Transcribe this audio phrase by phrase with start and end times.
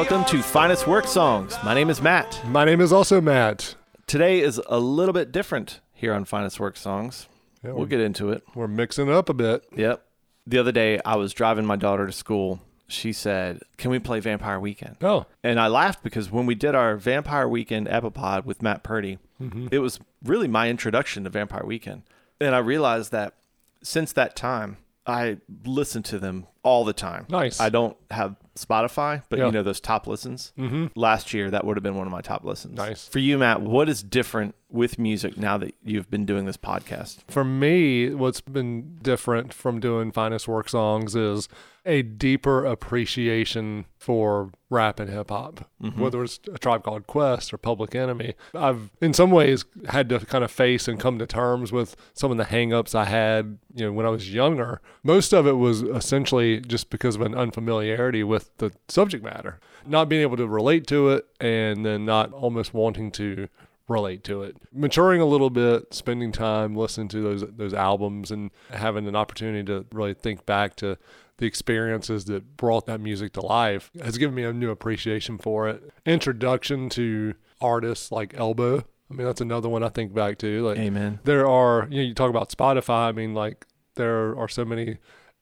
[0.00, 1.58] Welcome to Finest Work Songs.
[1.62, 2.40] My name is Matt.
[2.46, 3.74] My name is also Matt.
[4.06, 7.28] Today is a little bit different here on Finest Work Songs.
[7.62, 8.42] Yeah, We'll get into it.
[8.54, 9.62] we're mixing up a bit.
[9.76, 10.02] Yep.
[10.46, 12.62] The other day, I was driving my daughter to school.
[12.88, 14.96] She said, Can we play Vampire Weekend?
[15.02, 19.18] Oh, And I laughed because when we did our Vampire Weekend Epipod with Matt Purdy,
[19.38, 19.68] mm-hmm.
[19.70, 22.04] it was really my introduction to Vampire Weekend.
[22.40, 23.34] And I realized that
[23.82, 27.26] since that time, I listen to them all the time.
[27.28, 27.60] Nice.
[27.60, 29.46] I don't have Spotify, but Yeah.
[29.46, 30.52] you know those top listens.
[30.58, 30.86] Mm-hmm.
[30.94, 32.76] Last year, that would have been one of my top listens.
[32.76, 33.08] Nice.
[33.08, 37.18] For you, Matt, what is different with music now that you've been doing this podcast?
[37.28, 41.48] for me, what's been different from doing Finest Work songs is
[41.86, 46.00] a deeper appreciation for rap and hip hop, mm-hmm.
[46.00, 48.34] whether it's a tribe called Quest or Public Enemy.
[48.54, 52.30] I've, in some ways, had to kind of face and come to terms with some
[52.30, 54.80] of the hangups I had, you know, when I was younger.
[55.02, 60.08] Most of it was essentially just because of an unfamiliarity with the subject matter, not
[60.08, 63.48] being able to relate to it, and then not almost wanting to
[63.90, 64.56] relate to it.
[64.72, 69.64] Maturing a little bit, spending time listening to those those albums and having an opportunity
[69.64, 70.96] to really think back to
[71.38, 75.68] the experiences that brought that music to life has given me a new appreciation for
[75.68, 75.82] it.
[76.06, 78.84] Introduction to artists like Elbow.
[79.10, 80.62] I mean, that's another one I think back to.
[80.62, 81.18] Like Amen.
[81.24, 83.08] there are, you know, you talk about Spotify.
[83.08, 83.66] I mean, like
[83.96, 84.98] there are so many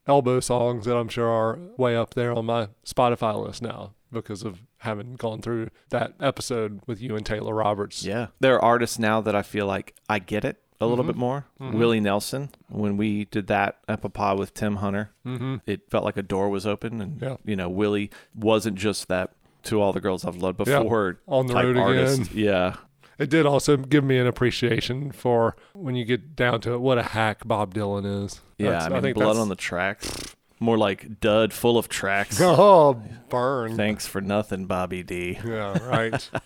[0.07, 4.43] Elbow songs that I'm sure are way up there on my Spotify list now because
[4.43, 8.05] of having gone through that episode with you and Taylor Roberts.
[8.05, 8.29] Yeah.
[8.41, 11.11] There are artists now that I feel like I get it a little Mm-hmm.
[11.13, 11.47] bit more.
[11.59, 15.57] Willie Nelson, when we did that Epipod with Tim Hunter, Mm-hmm.
[15.67, 17.01] it felt like a door was open.
[17.01, 17.37] And, Yeah.
[17.45, 19.33] you know, Willie wasn't just that
[19.65, 20.83] to all the girls I've loved Yeah.
[20.83, 22.21] before On the road artist.
[22.31, 22.33] again.
[22.35, 22.77] Yeah.
[23.19, 26.99] It did also give me an appreciation for when you get down to it, what
[26.99, 28.41] a hack Bob Dylan is.
[28.59, 28.71] Yeah.
[28.71, 30.37] That's- I mean, blood on the tracks.
[30.61, 32.41] More like dud full of tracks.
[32.43, 33.77] Oh, burn.
[33.77, 35.39] Thanks for nothing, Bobby D.
[35.45, 36.31] Yeah, right.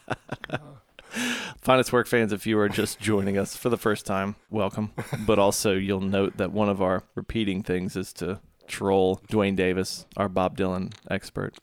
[1.60, 4.92] Finest Work fans, if you are just joining us for the first time, welcome.
[5.26, 10.06] But also, you'll note that one of our repeating things is to troll Dwayne Davis,
[10.16, 11.56] our Bob Dylan expert.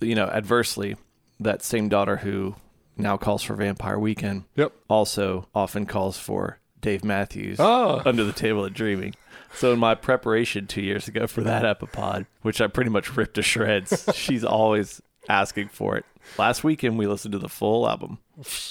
[0.00, 0.96] You know, adversely,
[1.40, 2.56] that same daughter who
[2.96, 4.72] now calls for Vampire Weekend yep.
[4.88, 8.02] also often calls for Dave Matthews Oh.
[8.04, 9.14] under the table at Dreaming.
[9.54, 13.34] So in my preparation two years ago for that epipod, which I pretty much ripped
[13.34, 16.04] to shreds, she's always asking for it.
[16.38, 18.18] Last weekend we listened to the full album.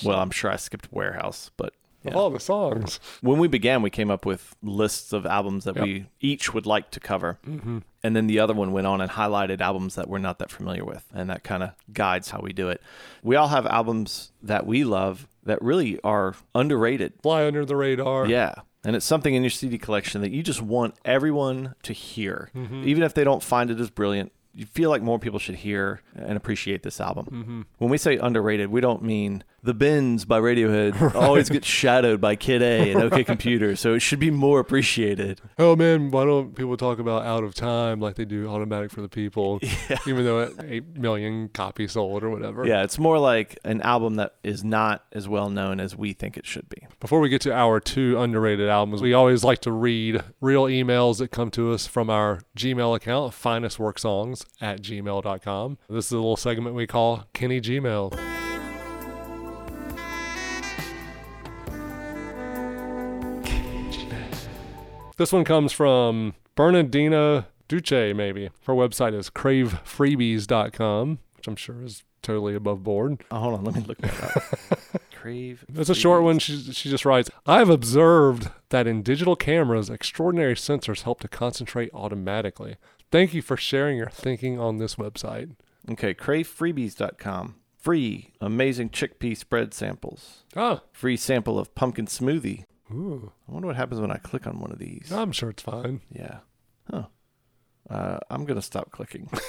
[0.03, 1.73] Well, I'm sure I skipped Warehouse, but
[2.03, 2.13] yeah.
[2.13, 2.99] all the songs.
[3.21, 5.83] when we began, we came up with lists of albums that Yep.
[5.83, 7.39] we each would like to cover.
[7.47, 7.79] Mm-hmm.
[8.03, 10.85] And then the other one went on and highlighted albums that we're not that familiar
[10.85, 11.05] with.
[11.13, 12.81] And that kind of guides how we do it.
[13.23, 17.13] We all have albums that we love that really are underrated.
[17.21, 18.27] Fly under the radar.
[18.27, 18.53] Yeah.
[18.83, 22.49] And it's something in your CD collection that you just want everyone to hear.
[22.55, 22.87] Mm-hmm.
[22.87, 26.01] Even if they don't find it as brilliant, you feel like more people should hear
[26.15, 27.25] and appreciate this album.
[27.25, 27.61] Mm-hmm.
[27.77, 32.35] When we say underrated, we don't mean The Bends by Radiohead always gets shadowed by
[32.35, 35.41] Kid A and OK Computer, so it should be more appreciated.
[35.59, 39.01] Oh man, why don't people talk about Out of Time like they do Automatic for
[39.01, 39.59] the People?
[40.07, 42.65] Even though it eight million copies sold or whatever.
[42.65, 46.35] Yeah, it's more like an album that is not as well known as we think
[46.35, 46.87] it should be.
[46.99, 51.19] Before we get to our two underrated albums, we always like to read real emails
[51.19, 55.77] that come to us from our Gmail account, finestworksongs at gmail.com.
[55.89, 58.17] This is a little segment we call Kenny Gmail.
[65.17, 68.51] This one comes from Bernardina Duce, maybe.
[68.67, 73.23] Her website is cravefreebies.com, which I'm sure is totally above board.
[73.31, 75.01] Oh, hold on, let me look that up.
[75.21, 75.65] Crave.
[75.73, 76.39] It's a short one.
[76.39, 81.27] She, she just writes I have observed that in digital cameras, extraordinary sensors help to
[81.27, 82.77] concentrate automatically.
[83.11, 85.55] Thank you for sharing your thinking on this website.
[85.89, 87.55] Okay, cravefreebies.com.
[87.77, 90.43] Free amazing chickpea spread samples.
[90.55, 92.65] Oh, Free sample of pumpkin smoothie.
[92.91, 95.11] ooh, I wonder what happens when I click on one of these.
[95.11, 96.01] I'm sure it's fine.
[96.11, 96.39] Yeah.
[96.91, 97.05] Huh.
[97.89, 99.29] Uh, I'm going to stop clicking.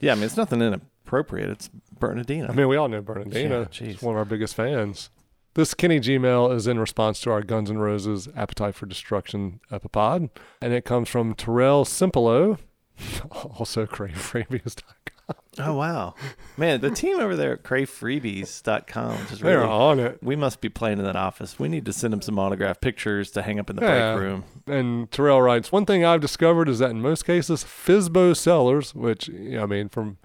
[0.00, 0.60] yeah, I mean, it's nothing
[1.06, 1.50] inappropriate.
[1.50, 2.48] It's Bernardino.
[2.48, 3.60] I mean, we all know Bernardina.
[3.60, 3.66] Yeah.
[3.70, 5.10] She's one of our biggest fans.
[5.54, 10.28] This Kenny Gmail is in response to our Guns N' Roses Appetite for Destruction epipod,
[10.60, 12.58] and it comes from Terrell Simpolo,
[13.30, 15.36] also cravefreebies.com.
[15.58, 16.14] oh, wow.
[16.58, 19.70] Man, the team over there at cravefreebies.com is They're really.
[19.70, 20.22] on it.
[20.22, 21.58] We must be playing in that office.
[21.58, 24.14] We need to send them some autographed pictures to hang up in the Yeah.
[24.14, 24.44] break room.
[24.66, 29.28] And Terrell writes, one thing I've discovered is that in most cases, Fizbo sellers, which,
[29.28, 30.18] you know, I mean, from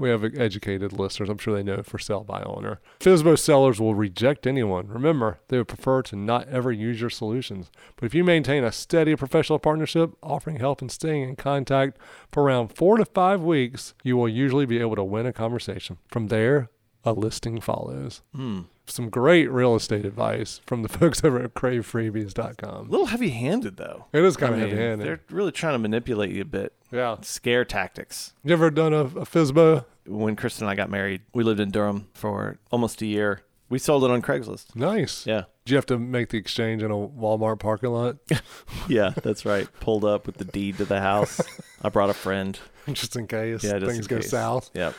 [0.00, 1.28] We have educated listeners.
[1.28, 2.80] I'm sure they know for sale by owner.
[3.00, 4.88] FSBO sellers will reject anyone.
[4.88, 7.70] Remember, they would prefer to not ever use your solutions.
[7.96, 11.98] But if you maintain a steady professional partnership, offering help and staying in contact
[12.32, 15.98] for around four to five weeks, you will usually be able to win a conversation.
[16.08, 16.70] From there,
[17.04, 18.22] a listing follows.
[18.34, 18.60] Hmm.
[18.90, 22.88] Some great real estate advice from the folks over at cravefreebies.com.
[22.88, 24.06] A little heavy handed, though.
[24.12, 25.06] It is kind I of heavy handed.
[25.06, 26.72] They're really trying to manipulate you a bit.
[26.90, 27.16] Yeah.
[27.22, 28.32] Scare tactics.
[28.44, 29.84] You ever done a, a FSBO?
[30.06, 33.42] When Kristen and I got married, we lived in Durham for almost a year.
[33.68, 34.74] We sold it on Craigslist.
[34.74, 35.24] Nice.
[35.24, 35.44] Yeah.
[35.64, 38.16] Did you have to make the exchange in a Walmart parking lot?
[38.88, 39.68] Yeah, that's right.
[39.78, 41.40] Pulled up with the deed to the house.
[41.82, 42.58] I brought a friend.
[42.92, 44.30] just in case Yeah, just things in go case.
[44.30, 44.70] south.
[44.74, 44.94] Yep.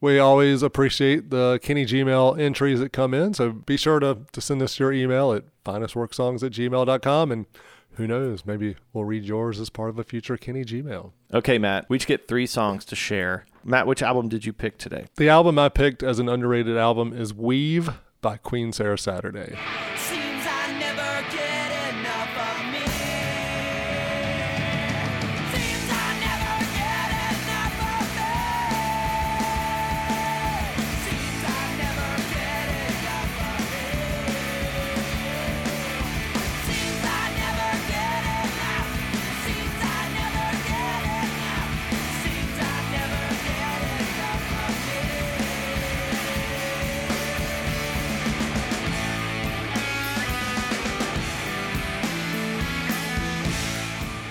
[0.00, 3.34] We always appreciate the Kenny Gmail entries that come in.
[3.34, 7.32] So be sure to, to send us your email at finestworksongs at gmail.com.
[7.32, 7.46] And
[7.92, 11.12] who knows, maybe we'll read yours as part of a future Kenny Gmail.
[11.32, 11.86] Okay, Matt.
[11.88, 13.46] We each get three songs to share.
[13.64, 15.06] Matt, which album did you pick today?
[15.16, 17.90] The album I picked as an underrated album is Weave
[18.20, 19.56] by Queen Sarah Saturday.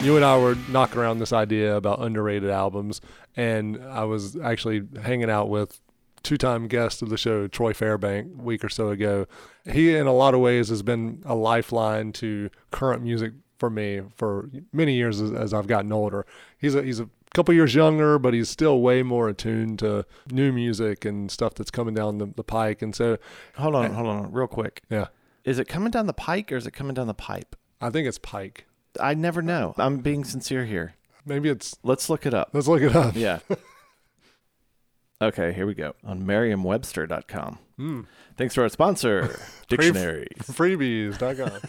[0.05, 3.01] You and I were knocking around this idea about underrated albums,
[3.35, 5.81] and I was actually hanging out with
[6.23, 9.25] two-time guest of the show, Troy Fairbank, a week or so ago.
[9.65, 14.01] He, in a lot of ways, has been a lifeline to current music for me
[14.15, 16.25] for many years as, as I've gotten older.
[16.57, 20.51] He's a he's a couple years younger, but he's still way more attuned to new
[20.51, 22.81] music and stuff that's coming down the, the pike.
[22.81, 23.17] And so,
[23.57, 24.83] Hold on, eh, hold on, real quick.
[24.89, 25.07] yeah,
[25.43, 27.55] Is it coming down the pike or is it coming down the pipe?
[27.81, 28.65] I think it's Pike.
[29.01, 29.73] I never know.
[29.77, 30.95] I'm being sincere here.
[31.25, 31.75] Maybe it's.
[31.83, 32.49] Let's look it up.
[32.53, 33.15] Let's look it up.
[33.15, 33.39] Yeah.
[35.21, 35.95] okay, here we go.
[36.03, 37.59] On merriam-webster.com.
[37.77, 38.01] Hmm.
[38.37, 40.27] Thanks to our sponsor, Dictionary.
[40.39, 41.59] Freebies.com.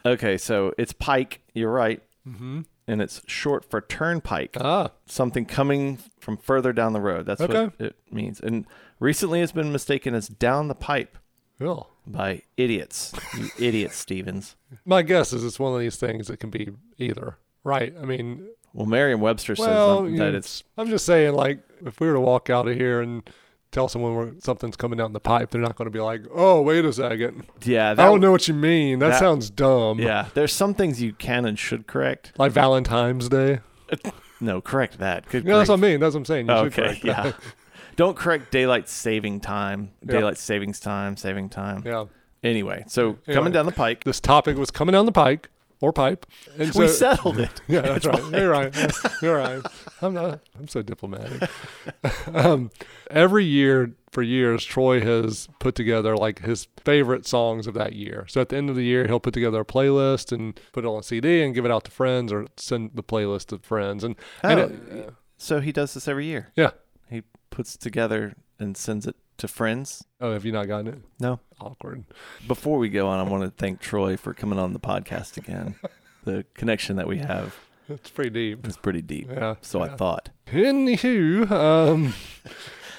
[0.04, 1.42] Okay, so it's pike.
[1.54, 2.02] You're right.
[2.26, 2.62] mm-hmm.
[2.88, 4.56] And it's short for turnpike.
[4.60, 7.24] Ah, Something coming from further down the road.
[7.26, 7.66] That's Okay.
[7.66, 8.40] what it means.
[8.40, 8.66] And
[8.98, 11.16] recently it's been mistaken as down the pipe
[11.62, 11.90] cool.
[12.06, 13.12] by idiots.
[13.36, 14.56] You idiots, Stevens.
[14.84, 17.38] My guess is it's one of these things that can be either.
[17.64, 17.94] Right.
[18.00, 21.60] I mean, Well, Merriam-Webster says well, that, you that know, it's I'm just saying, like,
[21.84, 23.28] if we were to walk out of here and
[23.70, 26.60] tell someone we're, something's coming down the pipe, they're not going to be like, "Oh,
[26.62, 27.92] wait a second, yeah.
[27.92, 28.98] I don't know what you mean.
[28.98, 32.32] That, that- sounds dumb." Yeah, there's some things you can and should correct.
[32.38, 33.60] Like Valentine's Day.
[34.42, 35.28] No, correct that.
[35.28, 36.00] Good Yeah, that's what I mean.
[36.00, 36.48] That's what I'm saying.
[36.48, 37.32] You oh, should okay, yeah.
[37.96, 41.82] Don't correct daylight saving time, daylight savings time, saving time.
[41.86, 42.04] yeah.
[42.42, 43.34] Anyway, so Anyway.
[43.34, 45.48] coming down the pike, This topic was coming down the pike
[45.80, 46.26] or pipe.
[46.58, 47.60] And we settled it.
[47.68, 48.32] Yeah, that's right.
[48.32, 48.92] You're right.
[49.22, 49.62] You're right.
[50.00, 50.40] I'm not.
[50.58, 51.48] I'm so diplomatic.
[52.34, 52.70] um,
[53.10, 58.26] every year for years, Troy has put together like his favorite songs of that year.
[58.28, 60.88] So at the end of the year, he'll put together a playlist and put it
[60.88, 64.02] on a CD and give it out to friends or send the playlist to friends.
[64.02, 66.50] And, and Oh, it- So he does this every year.
[66.56, 66.70] yeah.
[67.08, 67.22] He
[67.52, 70.04] puts together and sends it to friends.
[70.20, 70.98] Oh, have you not gotten it?
[71.20, 71.38] No.
[71.60, 72.04] Awkward.
[72.48, 75.76] Before we go on, I want to thank Troy for coming on the podcast again.
[76.24, 77.56] the connection that we have
[77.88, 78.66] It's pretty deep.
[78.66, 79.28] It's pretty deep.
[79.30, 79.56] Yeah.
[79.60, 80.30] So I thought.
[80.48, 82.14] Anywho, um,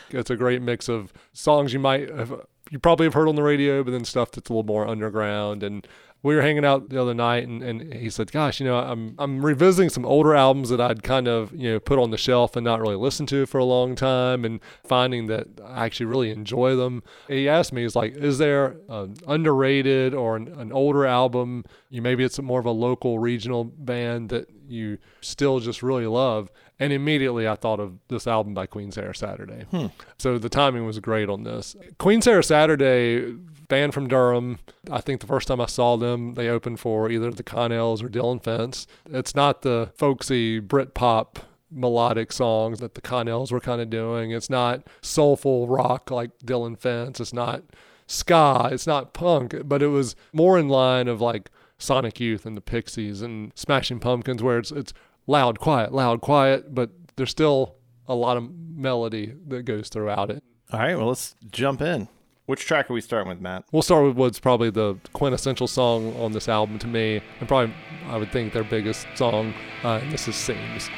[0.10, 2.33] it's a great mix of songs you might have,
[2.69, 5.63] you probably have heard on the radio, but then stuff that's a little more underground.
[5.63, 5.88] And
[6.23, 9.13] we were hanging out the other night, and, and he said, "Gosh, you know, I'm
[9.19, 12.55] I'm revisiting some older albums that I'd kind of you know put on the shelf
[12.55, 16.31] and not really listened to for a long time, and finding that I actually really
[16.31, 20.71] enjoy them." And he asked me, "He's like, is there an underrated or an, an
[20.71, 21.65] older album?
[21.89, 26.49] You maybe it's more of a local regional band that you still just really love?"
[26.79, 29.65] And immediately I thought of this album by Queen Sarah Saturday.
[29.71, 29.87] Hmm.
[30.17, 31.75] So the timing was great on this.
[31.97, 33.35] Queen Sarah Saturday,
[33.73, 34.59] band from Durham.
[34.91, 38.07] I think the first time I saw them, they opened for either the Connells or
[38.07, 38.85] Dillon Fence.
[39.09, 41.39] It's not the folksy Brit pop
[41.71, 44.29] melodic songs that the Connells were kind of doing.
[44.29, 47.19] It's not soulful rock like Dillon Fence.
[47.19, 47.63] It's not
[48.05, 48.69] ska.
[48.71, 51.49] It's not punk, but it was more in line of like
[51.79, 54.93] Sonic Youth and the Pixies and Smashing Pumpkins, where it's it's
[55.25, 57.73] loud, quiet, loud, quiet, but there's still
[58.07, 60.43] a lot of melody that goes throughout it.
[60.71, 62.07] All right, well, let's jump in.
[62.45, 63.63] Which track are we starting with, Matt?
[63.71, 67.73] We'll start with what's probably the quintessential song on this album to me, and probably
[68.07, 69.53] I would think their biggest song.
[69.81, 70.89] Uh, and this is "Seems."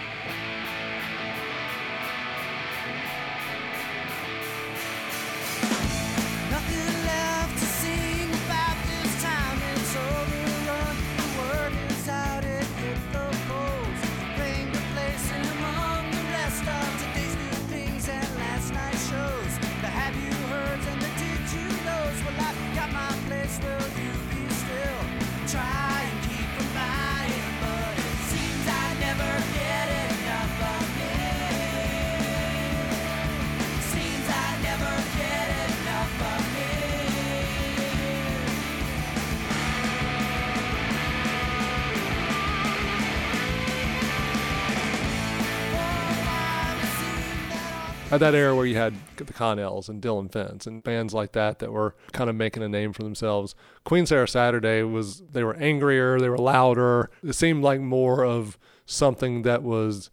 [49.36, 52.94] Connells and Dillon Fence and bands like that that were kind of making a name
[52.94, 53.54] for themselves.
[53.84, 57.12] Queen Sarah Saturday was they were angrier, they were louder.
[57.22, 60.10] It seemed like more of something that was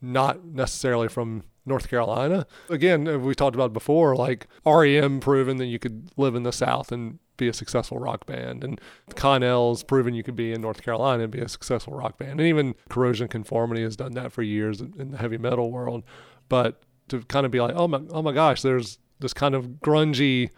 [0.00, 2.46] not necessarily from North Carolina.
[2.68, 6.52] Again, uh, we talked about before, like REM proving that you could live in the
[6.52, 8.80] South and be a successful rock band, and
[9.14, 12.48] Connell's proven you could be in North Carolina and be a successful rock band, and
[12.48, 16.02] even Corrosion Conformity has done that for years in the heavy metal world.
[16.48, 19.66] But to kind of be like, oh my, oh my gosh, there's this kind of
[19.84, 20.50] grungy,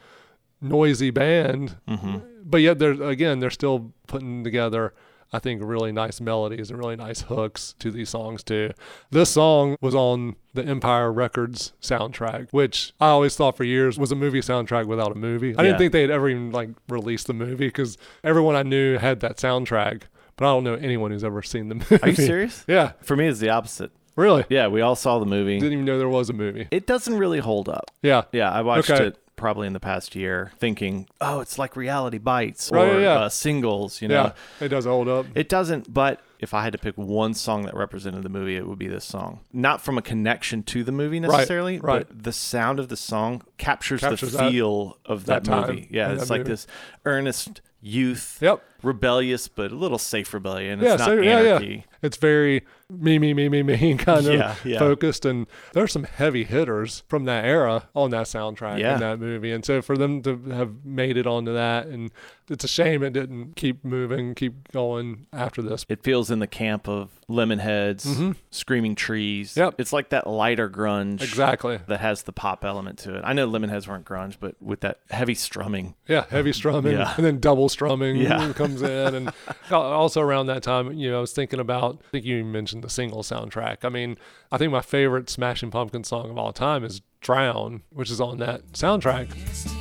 [0.61, 2.19] noisy band, mm-hmm.
[2.45, 4.95] but yet they're again they're still putting together
[5.33, 8.71] I think really nice melodies and really nice hooks to these songs too.
[9.11, 14.13] This song was on the Empire Records soundtrack, which I always thought for years was
[14.13, 15.49] a movie soundtrack without a movie.
[15.57, 15.63] I Yeah.
[15.71, 19.19] didn't think they had ever even like released the movie because everyone I knew had
[19.21, 20.03] that soundtrack,
[20.37, 21.99] but I don't know anyone who's ever seen the movie.
[22.03, 22.65] Are you serious?
[22.69, 23.91] yeah, For me, it's the opposite.
[24.17, 24.45] Really.
[24.49, 25.59] Yeah, we all saw the movie.
[25.59, 26.69] Didn't even know there was a movie.
[26.71, 27.91] It doesn't really hold up.
[28.03, 28.23] Yeah.
[28.33, 29.07] Yeah, I watched Okay.
[29.09, 32.99] it probably in the past year, thinking, "Oh, it's like reality bites or Right, yeah,
[33.01, 33.15] yeah.
[33.21, 35.27] Uh, singles." You know, Yeah, it does hold up.
[35.35, 35.93] it doesn't.
[35.93, 38.87] But if I had to pick one song that represented the movie, it would be
[38.87, 39.41] this song.
[39.53, 42.07] Not from a connection to the movie necessarily, right.
[42.09, 45.69] but the sound of the song captures, Captures the that- feel of that, that time
[45.69, 45.89] movie.
[45.91, 46.51] Yeah, in it's that like movie.
[46.53, 46.67] this
[47.05, 48.63] earnest youth, Yep.
[48.85, 50.81] Rebellious, but a little safe rebellion.
[50.81, 51.49] It's yeah, not so, yeah, yeah.
[51.51, 51.85] anarchy.
[52.03, 54.79] It's very me, me, me, me, me kind of Yeah, yeah.
[54.79, 55.25] focused.
[55.25, 58.95] And there's some heavy hitters from that era on that soundtrack Yeah.
[58.95, 59.53] in that movie.
[59.53, 62.11] And so for them to have made it onto that, and
[62.51, 65.87] it's a shame it didn't keep moving, keep going after this.
[65.89, 69.53] It feels in the camp of Lemonheads, Screaming Trees.
[69.53, 69.61] Mm-hmm.
[69.61, 69.75] Yep.
[69.79, 71.23] It's like that lighter grunge.
[71.23, 71.81] Exactly.
[71.89, 73.23] that has the pop element to it.
[73.25, 75.95] I know Lemonheads weren't grunge, but with that heavy strumming.
[76.07, 77.15] Yeah, heavy strumming Yeah.
[77.17, 78.53] and then double strumming Yeah.
[78.53, 79.15] comes in.
[79.15, 79.33] And
[79.71, 82.91] also around that time, you know, I was thinking about, I think you mentioned the
[82.91, 83.85] single soundtrack.
[83.85, 84.19] I mean,
[84.53, 88.39] I think my favorite Smashing Pumpkins song of all time is Drown, which is on
[88.39, 89.73] that soundtrack.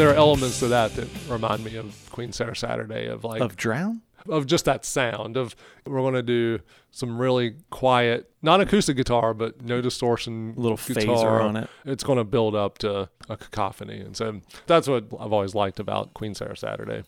[0.00, 3.54] There are elements to that that remind me of Queen Sarah Saturday, of like, Of
[3.54, 4.00] Drown?
[4.30, 5.54] of just that sound of
[5.84, 6.58] we're going to do
[6.90, 11.70] some really quiet non acoustic guitar but no distortion Little guitar phaser on it.
[11.84, 15.80] it's going to build up to a cacophony and so that's what i've always liked
[15.80, 17.02] about queen sarah saturday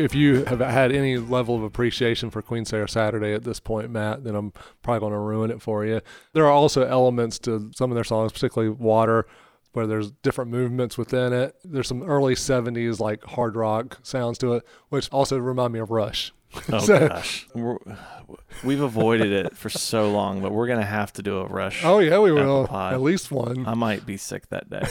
[0.00, 3.90] if you have had any level of appreciation for Queen Sarah Saturday at this point,
[3.90, 4.52] Matt, then I'm
[4.82, 6.00] probably going to ruin it for you.
[6.32, 9.26] There are also elements to some of their songs, particularly Water,
[9.72, 11.54] where there's different movements within it.
[11.64, 15.90] There's some early 70s like hard rock sounds to it, which also remind me of
[15.90, 16.32] Rush.
[16.72, 17.76] Oh So- gosh, we're,
[18.64, 21.84] we've avoided it for so long, but we're gonna have to do a rush.
[21.84, 22.66] Oh yeah, we will.
[22.66, 22.92] pie.
[22.92, 23.64] At least one.
[23.68, 24.82] I might be sick that day.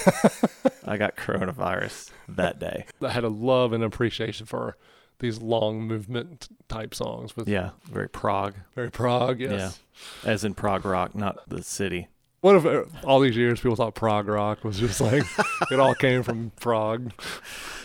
[0.85, 2.85] I got coronavirus that day.
[3.01, 4.77] I had a love and appreciation for
[5.19, 8.55] these long movement type songs with Yeah, very prog.
[8.75, 9.39] very prog.
[9.39, 9.79] Yes.
[10.23, 12.07] Yeah, as in prog rock, not the city.
[12.41, 15.23] What if uh, all these years people thought prog rock was just like
[15.71, 17.11] it all came from Prague?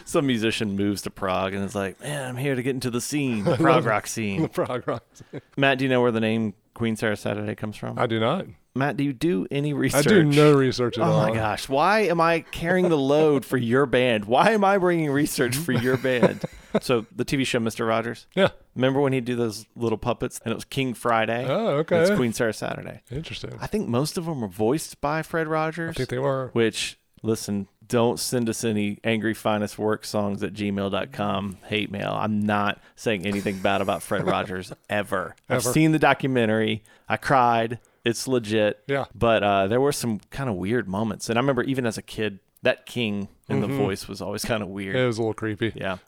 [0.04, 3.00] some musician moves to Prague and is like, "Man, I'm here to get into the
[3.00, 5.02] scene, the prog rock scene." The prog rock.
[5.56, 7.98] Matt, do you know where the name Queen Sarah Saturday comes from?
[7.98, 8.46] I do not.
[8.76, 10.06] Matt, do you do any research?
[10.06, 11.20] I do no research at Oh all.
[11.20, 14.24] Oh my gosh, why am I carrying the load for your band?
[14.24, 16.44] Why am I bringing research for your band?
[16.80, 17.86] so the TV show Mr.
[17.86, 18.26] Rogers.
[18.34, 18.48] Yeah.
[18.74, 21.46] Remember when he'd do those little puppets and it was King Friday?
[21.48, 22.00] Oh, okay.
[22.00, 22.16] It's.
[22.16, 23.00] Queen Sarah Saturday.
[23.12, 23.56] Interesting.
[23.60, 25.90] I think most of them were voiced by Fred Rogers.
[25.90, 26.50] I think they were.
[26.52, 32.40] which listen don't send us any angry finest work songs at gmail.com hate mail i'm
[32.40, 37.78] not saying anything bad about fred rogers ever ever i've seen the documentary i cried
[38.04, 39.04] it's legit Yeah.
[39.14, 42.02] but uh, there were some kind of weird moments and i remember even as a
[42.02, 45.34] kid that king in the voice was always kind of weird It was a little
[45.34, 45.72] creepy.
[45.74, 45.98] yeah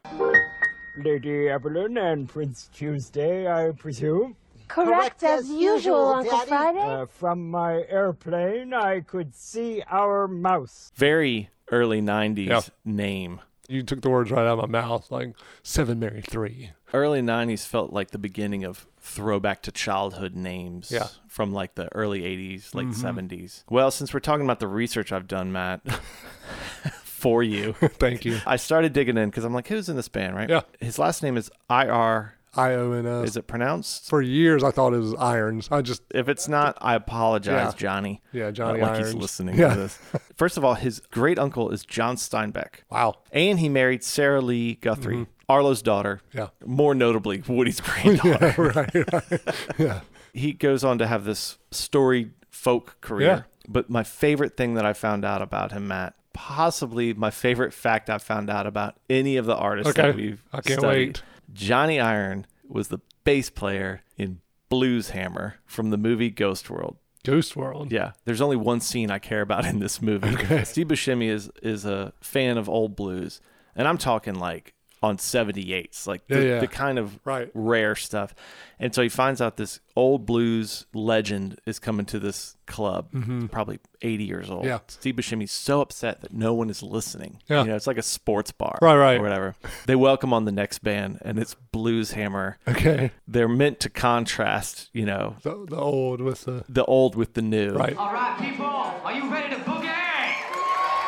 [0.98, 4.34] Lady Evelyn and Prince Tuesday, I presume.
[4.66, 6.80] Correct as usual, Uncle Friday.
[6.80, 10.90] Uh, from my airplane, I could see our mouse.
[10.96, 12.60] very early 90s Yeah.
[12.84, 16.70] name You took the words right out of my mouth, like Seven Mary Three.
[16.94, 21.08] early 90s felt like the beginning of throwback to childhood names Yeah.
[21.28, 23.06] from like the early 80s late mm-hmm.
[23.18, 25.80] 70s well since we're talking about the research i've done matt
[27.04, 28.38] for you Thank you.
[28.46, 30.62] i started digging in because i'm like who's in this band right Yeah.
[30.80, 33.30] his last name is ir I O N S.
[33.30, 35.68] is it pronounced For years, I thought it was Irons.
[35.70, 37.78] I just, if it's not i apologize Yeah.
[37.78, 39.12] johnny yeah, Johnny Not like Irons.
[39.14, 39.74] he's listening Yeah.
[39.74, 39.98] to this
[40.36, 43.14] first of all his great uncle is john steinbeck Wow.
[43.32, 45.30] and he married sarah lee guthrie Mm-hmm.
[45.48, 46.48] arlo's daughter Yeah.
[46.64, 49.12] more notably woody's granddaughter right.
[49.12, 49.40] right.
[49.78, 50.00] Yeah.
[50.32, 53.26] he goes on to have this storied folk career.
[53.28, 53.42] Yeah.
[53.68, 58.08] But my favorite thing that I found out about him, Matt, possibly my favorite fact
[58.08, 60.16] I found out about any of the artists that Okay.
[60.16, 61.22] we've I can't studied, wait.
[61.52, 66.96] Johnny Irion was the bass player in Blues Hammer from the movie Ghost World.
[67.24, 67.90] Ghost World.
[67.90, 70.64] Yeah, there's only one scene I care about in this movie.
[70.64, 73.40] Steve Buscemi is is a fan of old blues,
[73.74, 74.74] and I'm talking like
[75.06, 76.58] on 78s, like the, Yeah, yeah.
[76.60, 77.50] the kind of Right.
[77.54, 78.34] rare stuff.
[78.78, 83.08] And so he finds out this old blues legend is coming to this club,
[83.50, 84.60] probably 80 years old.
[84.62, 84.68] Mm-hmm.
[84.68, 84.78] Yeah.
[84.88, 87.40] Steve Buscemi's so upset that no one is listening.
[87.48, 87.62] Yeah.
[87.62, 89.18] You know, it's like a sports bar Right, right.
[89.18, 89.54] or whatever.
[89.86, 92.58] They welcome on the next band, and it's Blues Hammer.
[92.68, 93.12] Okay.
[93.26, 96.64] They're meant to contrast, you know, The, the old with the.
[96.68, 97.70] the old with the new.
[97.72, 97.96] Right.
[97.96, 99.84] All right, people, are you ready to boogie?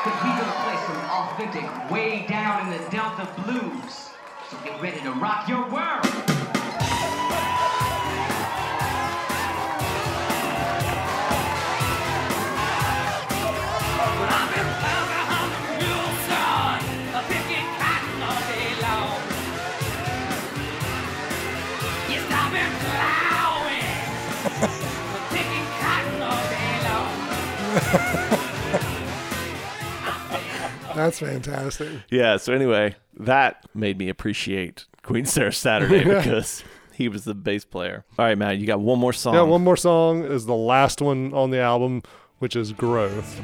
[0.05, 0.97] Because we gonna play some
[1.41, 4.11] authentic, way down in the Delta blues.
[4.51, 6.05] So get ready to rock your world.
[14.31, 15.19] I've been plowing
[30.99, 31.89] That's fantastic.
[32.11, 32.39] Yeah.
[32.39, 38.05] So anyway, that made me appreciate Queen Sarah Saturday because he was the bass player.
[38.19, 39.35] All right, Matt, you got one more song.
[39.35, 42.03] Yeah, one more song is the last one on the album,
[42.41, 43.41] which is Growth.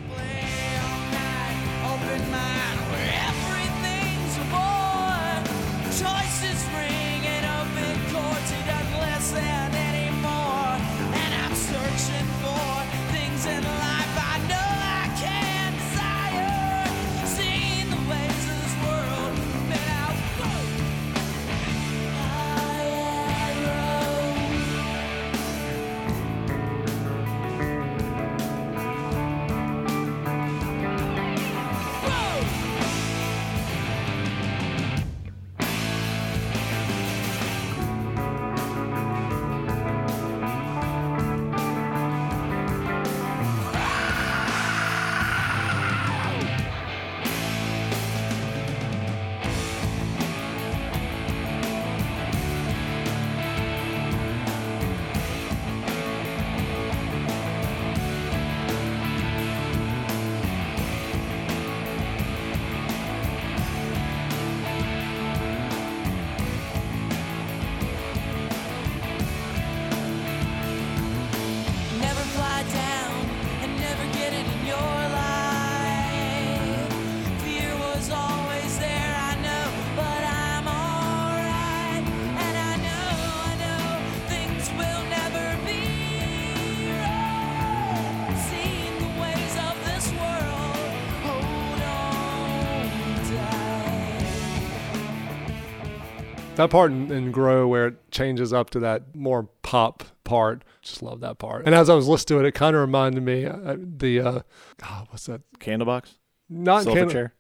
[96.56, 100.62] That part in, in Grow where it changes up to that more pop part.
[100.82, 101.66] Just love that part.
[101.66, 104.40] And as I was listening to it, it kind of reminded me uh, the uh,
[104.78, 105.40] God, what's that?
[105.58, 106.14] Candlebox,
[106.48, 107.30] Not Can- Silverchair.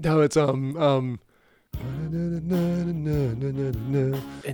[0.00, 1.20] No, it's um um
[1.74, 2.48] Isn't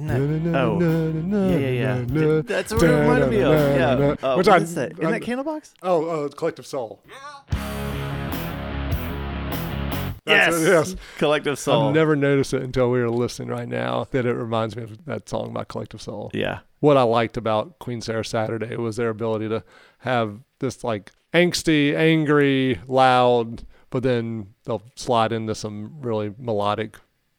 [0.08, 0.54] that?
[0.54, 2.40] Oh, yeah, yeah, yeah.
[2.42, 3.52] That's what it reminded me of.
[3.76, 4.14] Yeah.
[4.22, 4.92] Uh, Which what I- is that?
[4.92, 5.72] Isn't I- that Candlebox?
[5.82, 7.02] Oh, uh, Collective Soul.
[7.08, 7.16] Yes.
[10.26, 10.96] That's it, yes.
[11.18, 11.88] Collective Soul.
[11.88, 15.04] I've never noticed it until we were listening right now that it reminds me of
[15.04, 16.30] that song by Collective Soul.
[16.32, 16.60] Yeah.
[16.80, 19.62] What I liked about Queen Sarah Saturday was their ability to
[19.98, 26.96] have this like angsty, angry, loud, but then they'll slide into some really melodic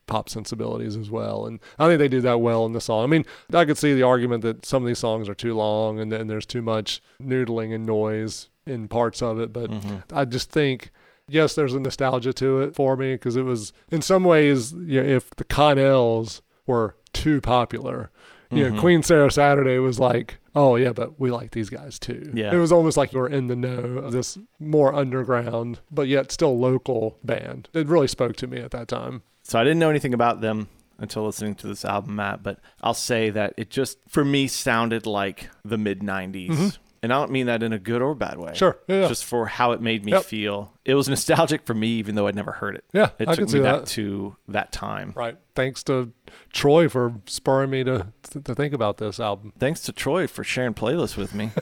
[0.08, 1.46] pop sensibilities as well.
[1.46, 3.04] And I think they do that well in the song.
[3.04, 6.00] I mean, I could see the argument that some of these songs are too long
[6.00, 9.98] and then there's too much noodling and noise in parts of it, but mm-hmm.
[10.12, 10.92] I just think
[11.28, 15.02] yes, there's a nostalgia to it for me because it was in some ways, you
[15.02, 18.12] know, if the Connells were too popular,
[18.52, 18.76] you Mm-hmm.
[18.76, 22.32] know, Queen Sarah Saturday was like, oh yeah, but we like these guys too.
[22.34, 22.54] Yeah.
[22.54, 26.32] it was almost like you were in the know of this more underground but yet
[26.32, 27.70] still local band.
[27.74, 29.24] It really spoke to me at that time.
[29.44, 32.44] So I didn't know anything about them until listening to this album, Matt.
[32.44, 37.20] But I'll say that it just, for me, sounded like the mid '90s, and I
[37.20, 38.54] don't mean that in a good or bad way.
[38.54, 39.08] Sure, yeah, yeah.
[39.08, 40.24] Just for how it made me Yep.
[40.26, 40.74] feel.
[40.86, 42.84] It was nostalgic for me, even though I'd never heard it.
[42.94, 43.88] Yeah, it I took me back that.
[43.90, 45.14] to that time.
[45.16, 45.38] Right.
[45.56, 46.12] Thanks to
[46.52, 48.08] Troy for spurring me to
[48.44, 49.54] to think about this album.
[49.60, 51.52] Thanks to Troy for sharing playlists with me.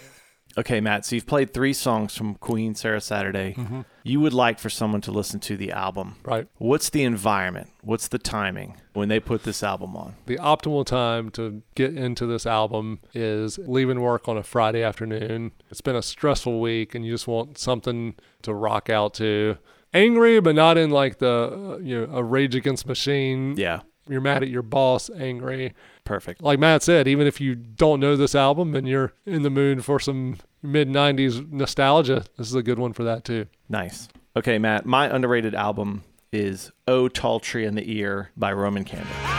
[0.58, 1.06] okay, Matt.
[1.06, 3.56] So you've played three songs from Queen Sarah Saturday.
[3.58, 3.82] Mm-hmm.
[4.04, 6.18] You would like for someone to listen to the album.
[6.24, 6.48] Right.
[6.58, 7.70] What's the environment?
[7.82, 10.16] What's the timing when they put this album on?
[10.26, 15.52] The optimal time to get into this album is leaving work on a Friday afternoon.
[15.70, 19.58] It's been a stressful week and you just want something to rock out to.
[19.94, 23.56] Angry, but not in like the, uh, you know, a rage against machine.
[23.58, 25.74] Yeah, You're mad at your boss, angry.
[26.04, 26.42] Perfect.
[26.42, 29.84] Like Matt said, even if you don't know this album and you're in the mood
[29.84, 33.48] for some mid 90s nostalgia, this is a good one for that too.
[33.70, 34.08] Nice.
[34.36, 34.86] Okay, Matt.
[34.86, 39.33] My underrated album is "Oh Tall Tree in the Ear" by Roman Candle.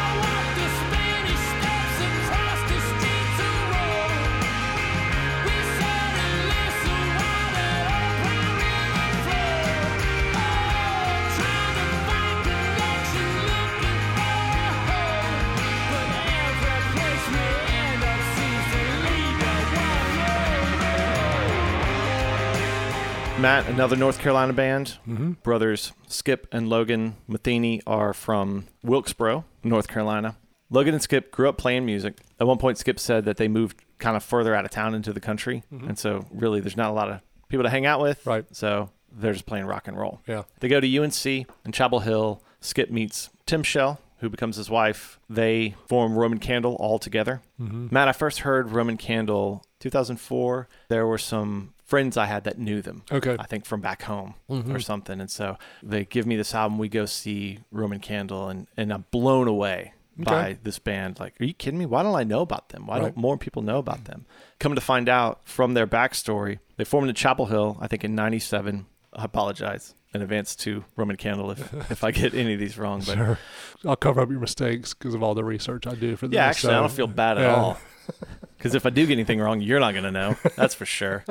[23.45, 24.97] Matt, another North Carolina band.
[25.07, 25.33] Mm-hmm.
[25.43, 30.37] Brothers Skip and Logan Matheny are from Wilkesboro, North Carolina.
[30.71, 32.17] Logan and Skip grew up playing music.
[32.41, 35.13] At one point, Skip said that they moved kind of further out of town into
[35.13, 38.21] the country, and so really, there's not a lot of people to hang out with.
[38.21, 38.31] Mm-hmm.
[38.31, 38.47] Right.
[38.53, 40.23] So they're just playing rock and roll.
[40.27, 40.45] Yeah.
[40.61, 42.43] They go to UNC in Chapel Hill.
[42.63, 45.21] Skip meets Timshel, who becomes his wife.
[45.29, 47.43] They form Roman Candle all together.
[47.61, 47.89] Mm-hmm.
[47.91, 50.67] Matt, I first heard Roman Candle 2004.
[50.89, 53.03] There were some friends I had that knew them.
[53.13, 53.37] Okay.
[53.39, 54.75] I think from back home Mm-hmm.
[54.75, 55.21] or something.
[55.21, 56.79] And so they give me this album.
[56.79, 61.19] We go see Roman Candle, and, and I'm blown away by this band.
[61.19, 61.87] Like, are you kidding me?
[61.87, 62.87] Why don't I know about them?
[62.87, 63.03] Why Right.
[63.03, 64.27] don't more people know about them?
[64.61, 68.15] Come to find out from their backstory, they formed in Chapel Hill, I think in
[68.15, 68.87] 97.
[69.17, 73.01] I apologize in advance to Roman Candle if, if I get any of these wrong.
[73.01, 73.39] But Sure.
[73.85, 76.37] I'll cover up your mistakes because of all the research I do for this.
[76.37, 77.55] yeah, actually, I don't feel bad at yeah.
[77.57, 77.79] all.
[78.65, 80.37] Because if I do get anything wrong, you're not going to know.
[80.57, 81.23] That's for sure.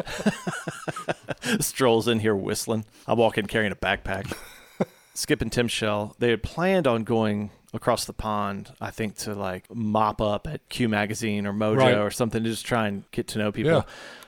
[1.59, 2.85] Strolls in here whistling.
[3.07, 4.31] I walk in carrying a backpack.
[5.15, 9.65] Skip and Timshel, they had planned on going across the pond, I think, to like
[9.73, 11.97] mop up at Q Magazine or Mojo Right.
[11.97, 13.71] or something to just try and get to know people.
[13.71, 13.81] Yeah.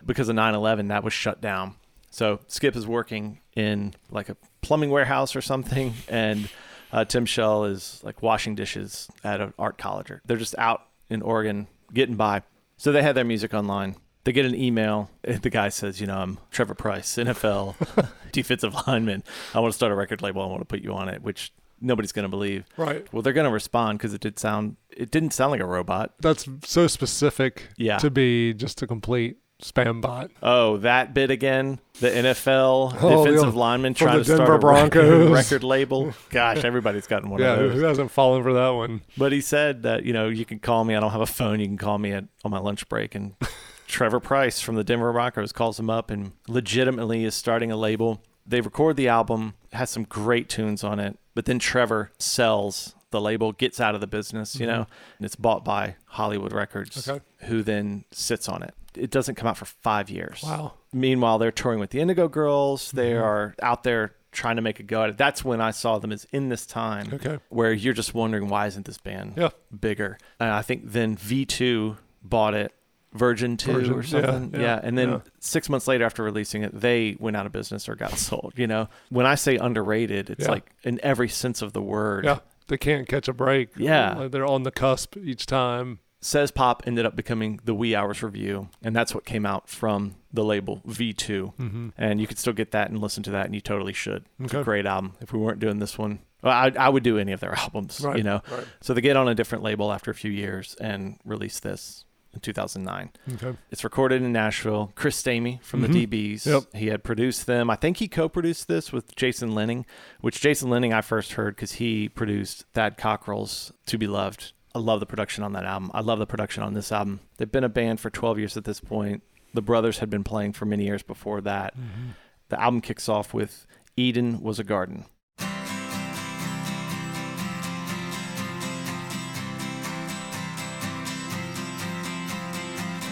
[0.04, 1.76] Because of 9 11, that was shut down.
[2.10, 6.50] So Skip is working in like a plumbing warehouse or something, and
[6.92, 10.10] uh, Timshel is like washing dishes at an art college.
[10.10, 12.42] Or They're just out in Oregon getting by.
[12.86, 13.96] So they had their music online.
[14.26, 15.10] They get an email.
[15.42, 17.74] The guy says, You know, I'm Trevor Price, NFL
[18.32, 19.24] defensive lineman.
[19.56, 20.44] I want to start a record label.
[20.44, 22.64] I want to put you on it, which nobody's going to believe.
[22.78, 23.12] Right.
[23.12, 26.14] Well, they're going to respond because it did sound, it didn't sound like a robot.
[26.20, 27.98] That's so specific Yeah.
[27.98, 30.32] to be just a complete spam bot.
[30.44, 31.80] Oh, that bit again.
[32.02, 33.60] The NFL Oh, defensive yeah.
[33.60, 35.32] lineman From trying the to start Denver a record, Broncos.
[35.32, 36.14] record label.
[36.30, 37.74] Gosh, everybody's gotten one Yeah, of those.
[37.74, 39.02] who hasn't fallen for that one?
[39.18, 40.96] But he said that you know you can call me.
[40.96, 41.60] I don't have a phone.
[41.60, 43.16] You can call me at on my lunch break.
[43.16, 43.36] And
[43.88, 48.22] Trevor Price from the Denver Broncos calls him up and legitimately is starting a label.
[48.48, 53.20] They record the album, has some great tunes on it, but then Trevor sells the
[53.22, 54.86] label, gets out of the business, you know,
[55.18, 57.12] and it's bought by Hollywood Records, Mm-hmm.
[57.12, 57.24] Okay.
[57.48, 58.74] who then sits on it.
[58.98, 60.42] It doesn't come out for five years.
[60.44, 60.74] Wow.
[60.94, 62.92] Meanwhile, they're touring with the Indigo Girls.
[62.92, 63.24] They Mm-hmm.
[63.24, 65.18] are out there trying to make a go at it.
[65.18, 67.40] That's when I saw them as in this time Okay.
[67.50, 69.50] where you're just wondering why isn't this band Yeah.
[69.80, 70.18] bigger?
[70.40, 72.74] And I think then V2 bought it,
[73.14, 74.52] Virgin 2 Virgin, or something.
[74.54, 75.20] Yeah, yeah, And then yeah.
[75.40, 78.54] six months later after releasing it, they went out of business or got sold.
[78.58, 80.52] You know, when I say underrated, it's Yeah.
[80.52, 82.26] like in every sense of the word.
[82.26, 82.40] Yeah.
[82.68, 83.70] they can't catch a break.
[83.78, 84.28] Yeah.
[84.30, 86.00] They're on the cusp each time.
[86.26, 90.16] Says Pop ended up becoming the Wee Hours Revue, and that's what came out from
[90.34, 91.54] the label V2.
[91.56, 91.90] Mm-hmm.
[92.00, 94.26] And you could still get that and listen to that, and you totally should.
[94.40, 94.64] It's a Okay.
[94.64, 95.14] great album.
[95.22, 98.02] If we weren't doing this one, well, I, I would do any of their albums,
[98.02, 98.42] Right, you know.
[98.52, 98.66] right.
[98.82, 102.40] So they get on a different label after a few years and release this in
[102.40, 103.12] 2009.
[103.36, 103.56] Okay.
[103.70, 104.92] It's recorded in Nashville.
[104.96, 106.38] Chris Stamey from the DBs.
[106.42, 106.50] Mm-hmm.
[106.50, 106.64] Yep.
[106.74, 107.70] He had produced them.
[107.70, 109.86] I think he co-produced this with Jason Lehning,
[110.22, 114.80] which Jason Lehning I first heard because he produced Thad Cockrell's "To Be Loved." I
[114.80, 115.90] love the production on that album.
[115.94, 117.22] I love the production on this album.
[117.38, 119.24] They've been a band for 12 years at this point.
[119.54, 121.78] The brothers had been playing for many years before that.
[121.78, 122.10] Mm-hmm.
[122.50, 125.06] The album kicks off with "Eden Was a Garden."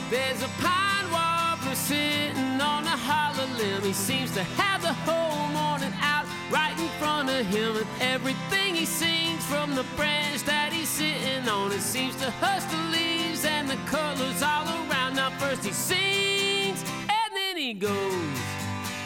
[0.09, 3.83] There's a pine warbler sitting on a hollow limb.
[3.83, 7.82] He seems to have the whole morning out right in front of him.
[8.03, 12.77] Everything he sings from the branch that he's sitting on, it seems to hush the
[12.91, 15.15] leaves and the colors all around.
[15.15, 18.39] Now, first he sings and then he goes.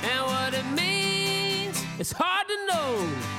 [0.04, 3.37] And what it means, it's hard to know.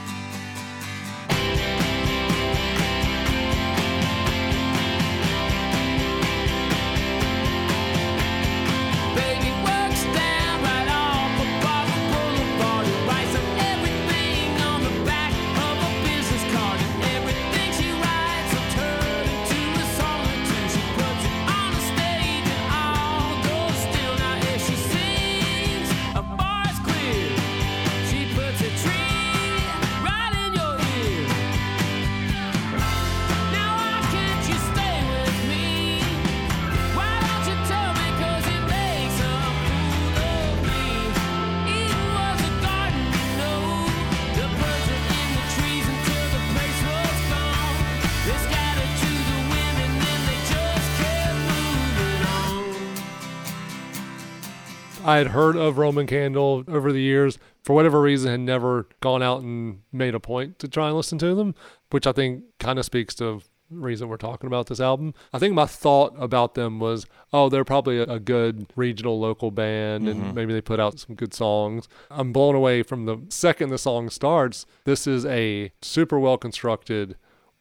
[55.08, 57.38] I had heard of Roman Candle over the years.
[57.62, 61.16] For whatever reason, had never gone out and made a point to try and listen
[61.18, 61.54] to them,
[61.88, 65.14] which I think kind of speaks to the reason we're talking about this album.
[65.32, 69.50] I think my thought about them was, oh, they're probably a, a good regional local
[69.50, 70.34] band and mm-hmm.
[70.34, 71.88] maybe they put out some good songs.
[72.10, 74.66] I'm blown away from the second the song starts.
[74.84, 77.16] This is a super well constructed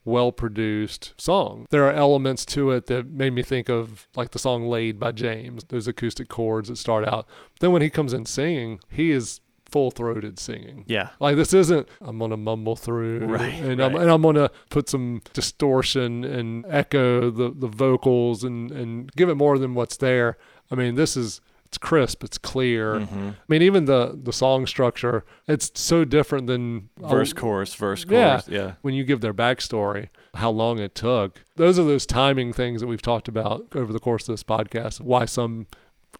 [0.07, 1.67] well produced song.
[1.69, 5.11] There are elements to it that made me think of like the song Laid by
[5.11, 7.27] James, those acoustic chords that start out.
[7.59, 10.85] Then when he comes in singing, he is full throated singing.
[10.87, 11.09] Yeah.
[11.19, 15.21] Like this isn't I'm gonna mumble through Right, and I'm and I'm gonna put some
[15.33, 20.37] distortion and echo the, the vocals and, and give it more than what's there.
[20.71, 22.95] I mean this is it's crisp, it's clear.
[22.95, 23.29] Mm-hmm.
[23.29, 28.29] I mean even the the song structure, it's so different than Verse, chorus, verse, yeah.
[28.29, 28.47] chorus.
[28.47, 28.73] Yeah.
[28.81, 31.43] When you give their backstory, how long it took.
[31.55, 35.01] Those are those timing things that we've talked about over the course of this podcast.
[35.01, 35.67] Why some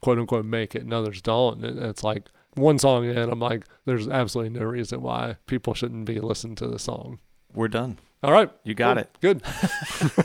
[0.00, 1.64] quote unquote make it and others don't.
[1.64, 6.04] And it's like one song in, I'm like, there's absolutely no reason why people shouldn't
[6.04, 7.18] be listening to the song.
[7.54, 7.98] We're done.
[8.22, 8.50] All right.
[8.64, 9.38] You got Good.
[9.38, 9.42] it.
[9.44, 10.24] Good.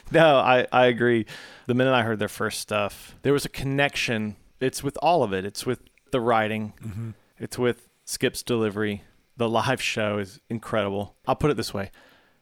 [0.12, 1.26] No, I, I agree.
[1.66, 4.36] The minute I heard their first stuff, there was a connection.
[4.58, 5.44] It's with all of it.
[5.44, 6.72] It's with the writing.
[6.82, 7.10] Mm-hmm.
[7.38, 9.04] It's with Skip's delivery.
[9.36, 11.14] The live show is incredible.
[11.26, 11.90] I'll put it this way: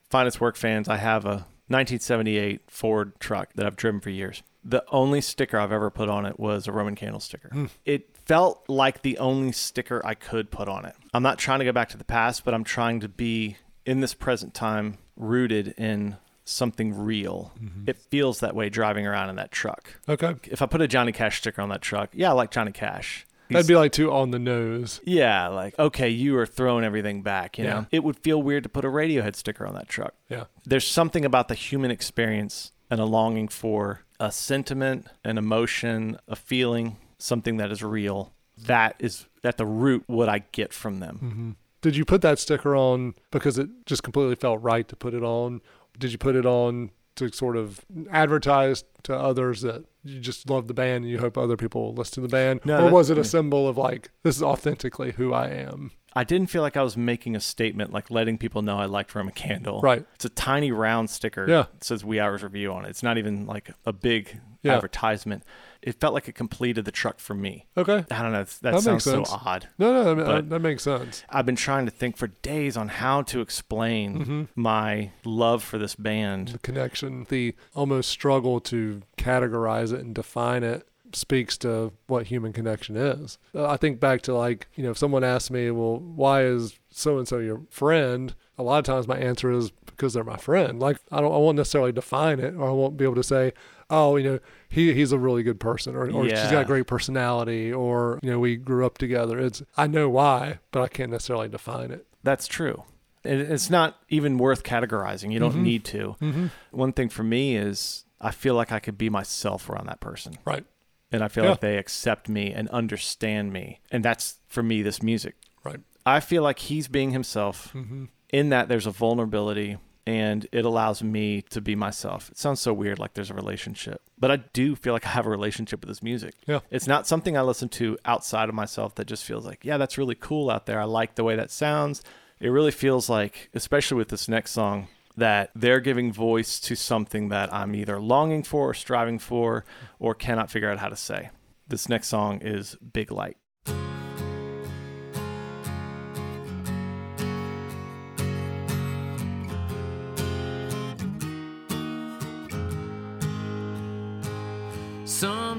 [0.08, 4.42] Finest Work fans, I have a 1978 Ford truck that I've driven for years.
[4.64, 7.50] The only sticker I've ever put on it was a Roman candle sticker.
[7.52, 7.66] Hmm.
[7.84, 10.94] It felt like the only sticker I could put on it.
[11.14, 14.00] I'm not trying to go back to the past, but I'm trying to be in
[14.00, 17.52] this present time rooted in something real.
[17.60, 17.84] Mm-hmm.
[17.88, 19.94] It feels that way driving around in that truck.
[20.08, 20.34] Okay.
[20.44, 23.26] If I put a Johnny Cash sticker on that truck, yeah, I like Johnny Cash.
[23.50, 25.00] That'd be like too on the nose.
[25.04, 27.56] Yeah, like okay, you are throwing everything back.
[27.56, 27.70] You Yeah.
[27.72, 30.12] know, it would feel weird to put a Radiohead sticker on that truck.
[30.28, 30.44] Yeah.
[30.66, 36.36] There's something about the human experience and a longing for a sentiment, an emotion, a
[36.36, 38.32] feeling, something that is real.
[38.66, 41.56] That is at the root what I get from them.
[41.80, 45.22] Did you put that sticker on because it just completely felt right to put it
[45.22, 45.60] on?
[45.98, 50.68] Did you put it on to sort of advertise to others that you just love
[50.68, 52.60] the band and you hope other people will listen to the band?
[52.64, 55.90] No, or was it a symbol of like, this is authentically who I am?
[56.14, 59.14] I didn't feel like I was making a statement, like letting people know I liked
[59.14, 59.80] Roman Candle.
[59.80, 60.04] Right.
[60.14, 61.48] It's a tiny round sticker.
[61.48, 61.66] Yeah.
[61.76, 62.88] It says Wee Hours Revue on it.
[62.90, 64.74] It's not even like a big Yeah.
[64.76, 65.44] advertisement.
[65.80, 67.66] It felt like it completed the truck for me.
[67.76, 68.04] Okay.
[68.10, 68.44] I don't know.
[68.44, 69.68] That, that sounds so odd.
[69.78, 71.22] No, no, that, But- that makes sense.
[71.30, 74.42] I've been trying to think for days on how to explain Mm-hmm.
[74.56, 76.48] my love for this band.
[76.48, 82.52] The connection, the almost struggle to categorize it and define it speaks to what human
[82.52, 83.38] connection is.
[83.54, 86.78] Uh, I think back to like, you know, if someone asked me, well, why is
[86.90, 88.34] so and so your friend?
[88.58, 90.78] A lot of times my answer is because they're my friend.
[90.80, 93.52] Like I don't, I won't necessarily define it, or I won't be able to say,
[93.90, 96.50] oh, you know, he he's a really good person, or, or she's Yeah.
[96.52, 99.38] got a great personality, or you know, we grew up together.
[99.38, 102.06] It's I know why, but I can't necessarily define it.
[102.22, 102.84] That's true.
[103.24, 105.32] It, it's not even worth categorizing.
[105.32, 105.62] You don't Mm-hmm.
[105.62, 106.50] need to.
[106.70, 110.34] One thing for me is I feel like I could be myself around that person.
[110.44, 110.64] Right.
[111.10, 111.50] And I feel Yeah.
[111.50, 113.80] like they accept me and understand me.
[113.90, 115.34] And that's for me this music.
[115.64, 115.80] Right.
[116.06, 117.72] I feel like he's being himself.
[117.74, 118.04] Mm-hmm.
[118.30, 122.30] In that there's a vulnerability and it allows me to be myself.
[122.30, 124.00] It sounds so weird like there's a relationship.
[124.18, 126.34] But I do feel like I have a relationship with this music.
[126.46, 126.60] Yeah.
[126.70, 129.98] It's not something I listen to outside of myself that just feels like, yeah, that's
[129.98, 130.80] really cool out there.
[130.80, 132.02] I like the way that sounds.
[132.40, 137.28] It really feels like, especially with this next song, that they're giving voice to something
[137.28, 139.66] that I'm either longing for or striving for
[139.98, 141.28] or cannot figure out how to say.
[141.66, 143.36] This next song is Big Light.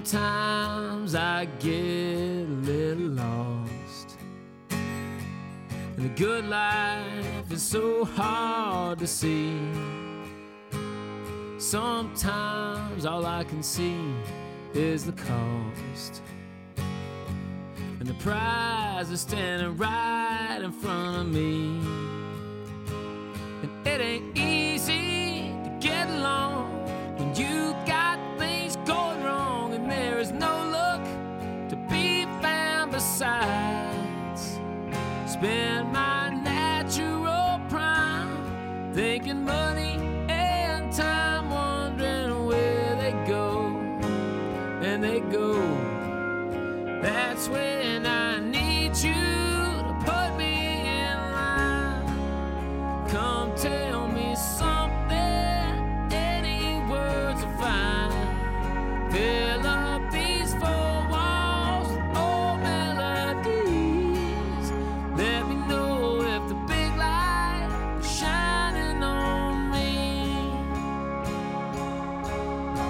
[0.10, 4.17] Sometimes I get a little lost.
[4.72, 9.56] And the good life is so hard to see.
[11.60, 14.02] Sometimes all I can see
[14.74, 16.24] is the cost.
[18.00, 21.82] And the prize is standing right in front of me.
[23.62, 24.59] And it ain't easy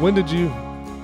[0.10, 0.48] When did you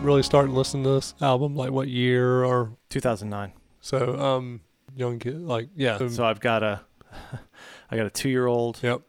[0.01, 1.55] really start listening to this album?
[1.55, 3.53] Like what year or 2009.
[3.79, 4.17] so?
[4.19, 4.61] Um,
[4.95, 5.99] young kid, like yeah.
[6.07, 6.81] So I've got a
[7.91, 9.01] I got a 2-year-old yep.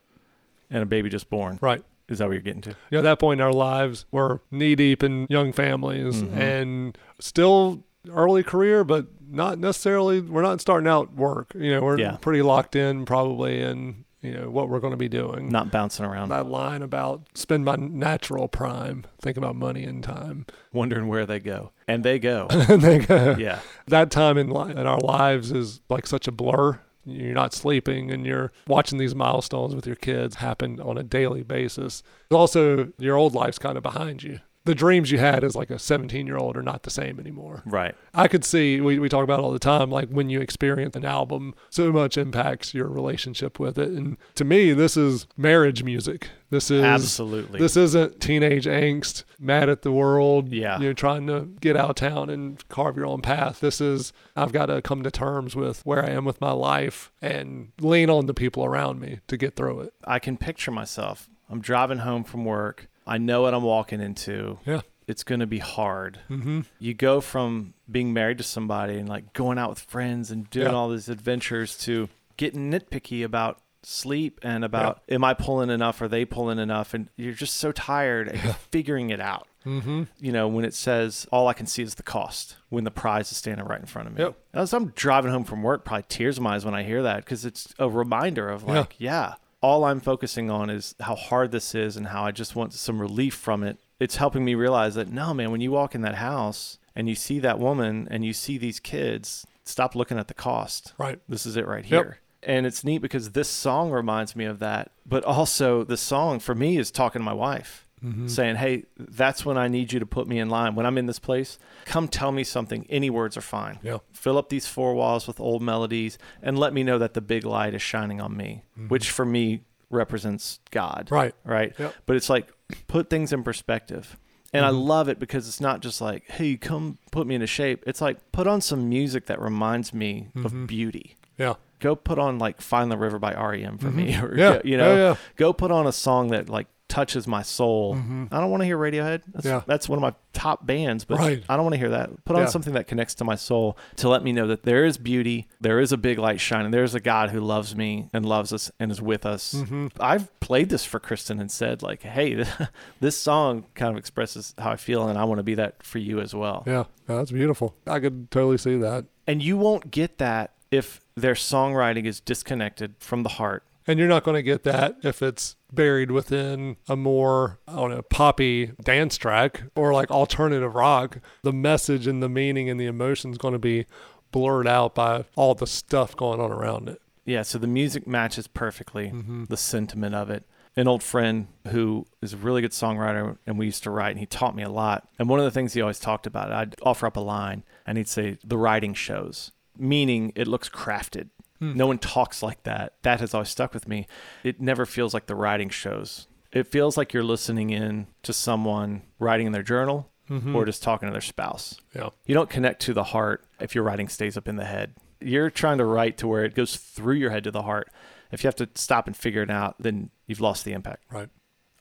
[0.68, 1.58] and a baby just born.
[1.62, 1.82] Right.
[2.10, 2.76] Is that what you're getting to?
[2.90, 2.98] Yeah.
[2.98, 6.36] at that point in our lives, we're knee deep in young families Mhm.
[6.36, 10.20] and still early career, but not necessarily.
[10.20, 11.54] We're not starting out work.
[11.54, 12.18] You know, we're Yeah.
[12.20, 15.48] pretty locked in probably in you know what we're going to be doing.
[15.48, 20.46] Not bouncing around, that line about spend my natural prime, think about money and time.
[20.72, 21.72] wondering where they go.
[21.86, 22.46] And they go.
[22.50, 23.60] and they go, yeah.
[23.86, 26.80] that time in, li- in our lives is like such a blur.
[27.04, 31.44] You're not sleeping and you're watching these milestones with your kids happen on a daily
[31.44, 32.02] basis.
[32.32, 34.40] Also, your old life's kind of behind you.
[34.66, 37.62] The dreams you had as like a 17 year old are not the same anymore.
[37.64, 37.94] Right.
[38.12, 40.94] I could see, we, we talk about it all the time, like when you experience
[40.96, 43.88] an album, so much impacts your relationship with it.
[43.90, 46.30] And to me, this is marriage music.
[46.50, 47.58] This is Absolutely.
[47.58, 50.78] This isn't teenage angst, mad at the world, Yeah.
[50.78, 53.60] you know, trying to get out of town and carve your own path.
[53.60, 57.10] This is I've got to come to terms with where I am with my life
[57.22, 59.94] and lean on the people around me to get through it.
[60.04, 61.28] I can picture myself.
[61.48, 62.88] I'm driving home from work.
[63.06, 64.58] I know what I'm walking into.
[64.66, 64.80] Yeah.
[65.06, 66.18] It's going to be hard.
[66.28, 66.62] Mm-hmm.
[66.80, 70.66] You go from being married to somebody and like going out with friends and doing
[70.66, 70.72] Yeah.
[70.72, 76.02] all these adventures to getting nitpicky about sleep and about am I pulling enough?
[76.02, 76.92] Are they pulling enough?
[76.92, 79.46] And you're just so tired and figuring it out.
[79.64, 80.04] Mm-hmm.
[80.18, 83.30] You know, when it says all I can see is the cost when the prize
[83.30, 84.22] is standing right in front of me.
[84.24, 84.36] Yep.
[84.54, 87.18] As I'm driving home from work, probably tears in my eyes when I hear that
[87.24, 89.34] because it's a reminder of like, yeah,
[89.66, 93.00] all I'm focusing on is how hard this is and how I just want some
[93.00, 93.78] relief from it.
[93.98, 97.16] It's helping me realize that no, man, when you walk in that house and you
[97.16, 100.92] see that woman and you see these kids, stop looking at the cost.
[100.98, 101.18] Right.
[101.28, 102.20] This is it right here.
[102.42, 102.48] Yep.
[102.54, 104.92] And it's neat because this song reminds me of that.
[105.04, 108.28] But also, the song for me is talking to my wife, Mm-hmm.
[108.28, 110.74] saying, Hey, that's when I need you to put me in line.
[110.74, 112.86] When I'm in this place, come tell me something.
[112.90, 113.78] Any words are fine.
[113.82, 113.98] Yeah.
[114.12, 117.44] Fill up these four walls with old melodies and let me know that the big
[117.46, 121.04] light is shining on me, which for me represents God.
[121.06, 121.14] Mm-hmm.
[121.14, 121.34] Right.
[121.44, 121.74] Right.
[121.78, 121.94] Yep.
[122.04, 122.52] But it's like,
[122.86, 124.16] put things in perspective.
[124.52, 127.82] And I love it because it's not just like, hey, come put me into shape.
[127.86, 131.54] It's like, put on some music that reminds me of beauty Yeah.
[131.80, 134.38] go put on like Find the River by REM for me or Mm-hmm.
[134.38, 134.60] Yeah.
[134.64, 135.16] you know Yeah, yeah.
[135.36, 137.94] go put on a song that like touches my soul.
[138.30, 139.22] I don't want to hear Radiohead.
[139.32, 139.62] That's Yeah.
[139.66, 141.42] that's one of my top bands, but Right.
[141.48, 142.24] I don't want to hear that.
[142.24, 142.48] Put on Yeah.
[142.48, 145.80] something that connects to my soul to let me know that there is beauty, there
[145.80, 148.92] is a big light shining, there's a God who loves me and loves us and
[148.92, 149.54] is with us.
[149.54, 149.88] Mm-hmm.
[149.98, 152.44] I've played this for Kristen and said like, "Hey,
[153.00, 155.98] this song kind of expresses how I feel, and I want to be that for
[155.98, 157.74] you as well." Yeah, yeah, that's beautiful.
[157.86, 159.06] I could totally see that.
[159.26, 163.64] And you won't get that if their songwriting is disconnected from the heart.
[163.86, 167.90] And you're not going to get that if it's buried within a more, I don't
[167.90, 171.18] know, poppy dance track or like alternative rock.
[171.42, 173.86] The message and the meaning and the emotion is going to be
[174.32, 177.00] blurred out by all the stuff going on around it.
[177.24, 179.44] Yeah, so the music matches perfectly mm-hmm.
[179.44, 180.44] the sentiment of it.
[180.76, 184.20] An old friend who is a really good songwriter, and we used to write, and
[184.20, 185.08] he taught me a lot.
[185.18, 187.96] And one of the things he always talked about, I'd offer up a line, and
[187.96, 191.30] he'd say, The writing shows, meaning it looks crafted.
[191.58, 191.74] Hmm.
[191.74, 192.94] No one talks like that.
[193.02, 194.06] That has always stuck with me.
[194.42, 196.28] It never feels like the writing shows.
[196.52, 200.54] It feels like you're listening in to someone writing in their journal mm-hmm.
[200.54, 201.80] or just talking to their spouse.
[201.94, 202.10] Yeah.
[202.24, 204.94] You don't connect to the heart if your writing stays up in the head.
[205.20, 207.90] You're trying to write to where it goes through your head to the heart.
[208.32, 211.04] If you have to stop and figure it out, then you've lost the impact.
[211.10, 211.28] Right.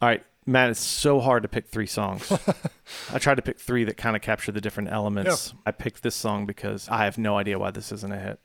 [0.01, 2.31] All right, Matt, it's so hard to pick three songs.
[3.13, 5.53] I tried to pick three that kind of capture the different elements.
[5.65, 8.39] I picked this song because I have no idea why this isn't a hit.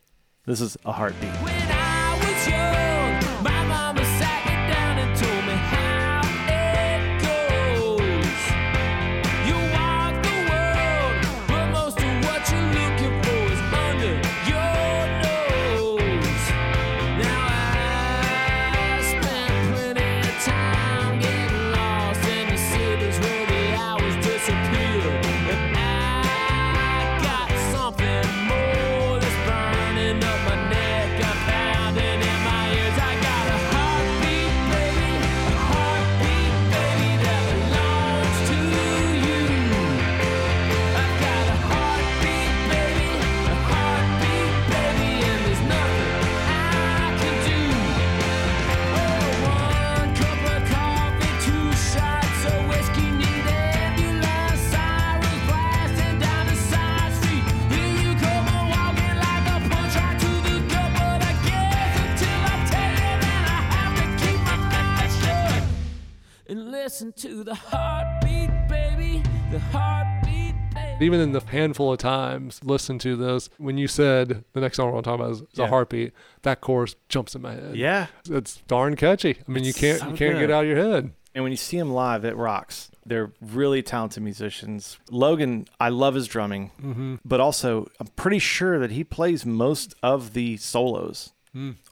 [0.46, 1.30] This is a heartbeat.
[71.00, 73.48] Even in the handful of times, listen to this.
[73.58, 75.64] When you said the next song we're going to talk about is, is Yeah.
[75.64, 77.76] a heartbeat, that chorus jumps in my head.
[77.76, 78.06] Yeah.
[78.28, 79.38] It's darn catchy.
[79.46, 80.40] I mean, you can't so you can't good.
[80.40, 81.12] get out of your head.
[81.34, 82.90] And when you see them live, it rocks.
[83.06, 84.98] They're really talented musicians.
[85.10, 87.14] Logan, I love his drumming, Mm-hmm.
[87.24, 91.32] but also I'm pretty sure that he plays most of the solos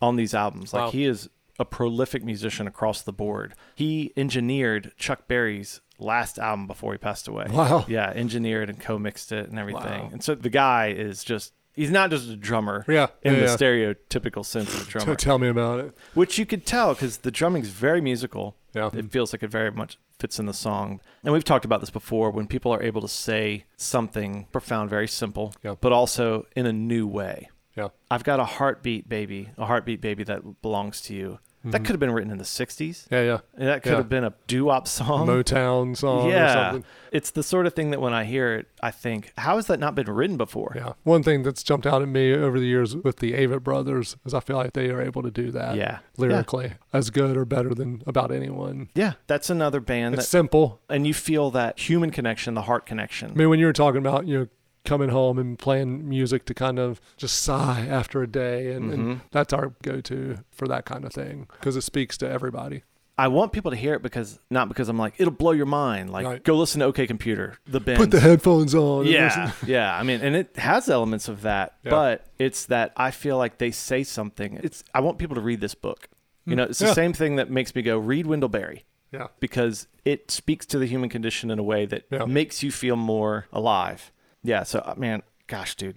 [0.02, 0.72] on these albums.
[0.72, 0.84] Like Mm.
[0.86, 0.90] Wow.
[0.90, 1.28] he is
[1.60, 3.54] a prolific musician across the board.
[3.74, 7.46] He engineered Chuck Berry's last album before he passed away.
[7.50, 7.84] Wow.
[7.88, 10.02] Yeah, engineered and co-mixed it and everything.
[10.04, 10.08] Wow.
[10.12, 13.46] And so the guy is just he's not just a drummer Yeah, in yeah, the
[13.46, 13.56] yeah.
[13.56, 15.12] stereotypical sense of a drummer.
[15.12, 15.96] So tell me about it.
[16.14, 18.56] Which you could tell because the drumming's very musical.
[18.74, 18.90] Yeah.
[18.92, 21.00] It feels like it very much fits in the song.
[21.24, 25.08] And we've talked about this before when people are able to say something profound, very
[25.08, 25.76] simple, Yeah.
[25.80, 27.48] but also in a new way.
[27.76, 27.88] Yeah.
[28.10, 31.38] I've got a heartbeat baby, a heartbeat baby that belongs to you.
[31.64, 31.84] That mm-hmm.
[31.84, 33.06] could have been written in the 60s.
[33.10, 33.38] Yeah, yeah.
[33.56, 33.96] And that could Yeah.
[33.98, 35.26] have been a doo wop song.
[35.26, 36.52] Motown song or yeah.
[36.70, 36.84] something.
[37.10, 39.80] It's the sort of thing that when I hear it, I think, how has that
[39.80, 40.72] not been written before?
[40.76, 40.92] Yeah.
[41.02, 44.34] One thing that's jumped out at me over the years with the Avett brothers is
[44.34, 45.98] I feel like they are able to do that Yeah.
[46.16, 48.88] lyrically as good or better than about anyone.
[48.94, 49.14] Yeah.
[49.26, 50.80] That's another band It's that, simple.
[50.88, 53.32] and you feel that human connection, the heart connection.
[53.32, 54.46] I mean, when you were talking about, you know,
[54.84, 58.92] coming home and playing music to kind of just sigh after a day, and, Mm-hmm.
[59.10, 62.82] and that's our go to for that kind of thing because it speaks to everybody.
[63.20, 66.10] I want people to hear it because not because I'm like it'll blow your mind.
[66.10, 66.44] Like Right.
[66.44, 67.98] go listen to OK Computer, the band.
[67.98, 69.06] Put the headphones on.
[69.06, 69.98] yeah, yeah.
[69.98, 71.90] I mean, and it has elements of that, Yeah.
[71.90, 74.60] but it's that I feel like they say something.
[74.62, 76.08] It's I want people to read this book.
[76.46, 76.88] You know, it's the Mm.
[76.88, 76.94] Yeah.
[76.94, 79.26] same thing that makes me go read Wendell Berry Yeah.
[79.40, 82.24] because it speaks to the human condition in a way that Yeah.
[82.24, 84.12] makes you feel more alive.
[84.42, 84.62] Yeah.
[84.62, 85.96] So uh, man, gosh, dude,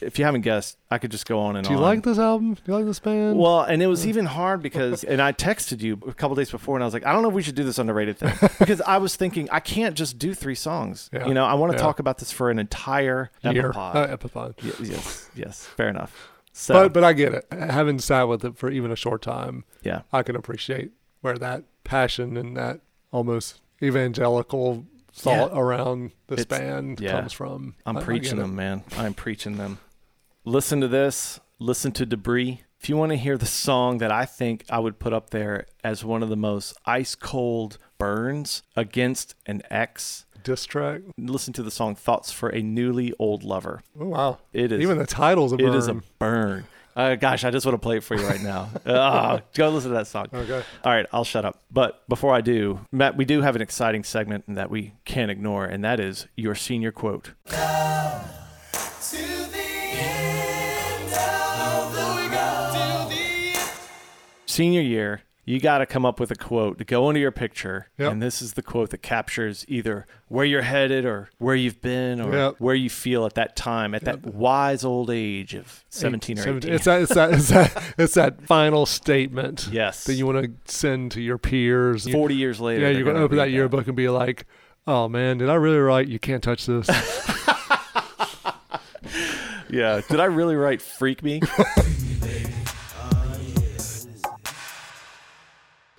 [0.00, 1.70] if you haven't guessed, I could just go on and on.
[1.70, 1.82] Do you on.
[1.82, 2.54] like this album?
[2.54, 3.38] Do you like this band?
[3.38, 6.76] Well, and it was even hard because, and I texted you a couple days before,
[6.76, 8.80] and I was like, I don't know if we should do this underrated thing because
[8.82, 11.08] I was thinking I can't just do three songs.
[11.12, 11.26] Yeah.
[11.26, 11.82] You know, I want to Yeah.
[11.82, 13.72] talk about this for an entire Year.
[13.72, 13.94] epipod.
[13.94, 14.62] Uh, Epipod.
[14.62, 16.28] Y- yes, yes, fair enough.
[16.52, 17.46] So, But but I get it.
[17.52, 21.64] Having sat with it for even a short time, yeah, I can appreciate where that
[21.84, 22.80] passion and that
[23.12, 24.84] almost evangelical
[25.16, 27.12] thought around this It's- band yeah.
[27.12, 27.74] comes from.
[27.84, 28.42] I'm I- I preaching it.
[28.42, 28.84] them, man.
[28.96, 29.78] I'm preaching them.
[30.44, 31.40] Listen to this.
[31.58, 32.62] Listen to Debris.
[32.80, 35.66] If you want to hear the song that I think I would put up there
[35.82, 41.00] as one of the most ice cold burns against an ex, diss track.
[41.18, 44.38] Listen to the song "Thoughts for a Newly Old Lover." Oh wow.
[44.52, 45.68] It is Even the title's a burn.
[45.68, 46.66] It is a burn.
[46.96, 48.70] Uh, gosh, I just want to play it for you right now.
[48.86, 50.28] Ah, go listen to that song.
[50.32, 50.62] Okay.
[50.82, 51.60] All right, I'll shut up.
[51.70, 55.66] But before I do, Matt, we do have an exciting segment that we can't ignore,
[55.66, 57.32] and that is your senior quote.
[64.46, 67.86] Senior year, you got to come up with a quote to go into your picture.
[67.98, 68.12] Yep.
[68.12, 72.20] And this is the quote that captures either where you're headed or where you've been
[72.20, 72.54] or Yep.
[72.58, 76.72] where you feel at that time, at that wise old age of 17 or 18.
[76.72, 79.68] It's that, it's that, it's that, it's that final statement.
[79.72, 80.02] Yes.
[80.04, 82.06] That you want to send to your peers.
[82.06, 82.82] You- 40 years later.
[82.82, 84.46] yeah, you're going to open that read yearbook and be like,
[84.86, 86.88] oh man, did I really write you can't touch this?
[89.68, 90.00] Yeah.
[90.08, 91.40] Did I really write Freak Me?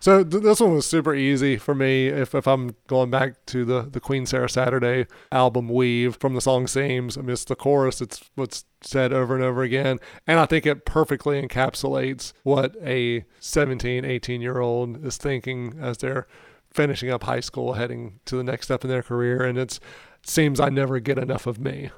[0.08, 2.08] So th- this one was super easy for me.
[2.08, 6.40] If, if I'm going back to the, the Queen Sarah Saturday album Weave from the
[6.40, 8.00] song Seems, I mean, it's the chorus.
[8.00, 10.00] It's what's said over and over again.
[10.26, 15.98] And I think it perfectly encapsulates what a 17, 18 year old is thinking as
[15.98, 16.26] they're
[16.72, 19.44] finishing up high school, heading to the next step in their career.
[19.44, 19.78] And it's
[20.24, 21.92] seems I never get enough of me.